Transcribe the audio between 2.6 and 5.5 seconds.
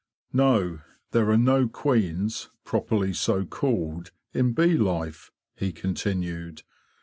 properly so called, in bee life,"'